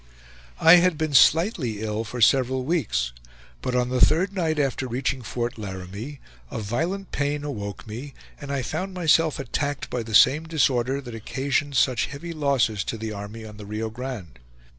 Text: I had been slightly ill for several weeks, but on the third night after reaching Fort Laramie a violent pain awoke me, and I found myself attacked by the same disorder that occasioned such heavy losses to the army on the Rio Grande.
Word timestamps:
I 0.59 0.77
had 0.77 0.97
been 0.97 1.13
slightly 1.13 1.81
ill 1.83 2.03
for 2.03 2.21
several 2.21 2.63
weeks, 2.65 3.11
but 3.61 3.75
on 3.75 3.89
the 3.89 4.03
third 4.03 4.33
night 4.33 4.57
after 4.57 4.87
reaching 4.87 5.21
Fort 5.21 5.59
Laramie 5.59 6.19
a 6.49 6.57
violent 6.57 7.11
pain 7.11 7.43
awoke 7.43 7.85
me, 7.85 8.15
and 8.39 8.51
I 8.51 8.63
found 8.63 8.95
myself 8.95 9.37
attacked 9.37 9.91
by 9.91 10.01
the 10.01 10.15
same 10.15 10.47
disorder 10.47 11.01
that 11.01 11.13
occasioned 11.13 11.75
such 11.77 12.07
heavy 12.07 12.33
losses 12.33 12.83
to 12.85 12.97
the 12.97 13.11
army 13.11 13.45
on 13.45 13.57
the 13.57 13.65
Rio 13.67 13.91
Grande. 13.91 14.39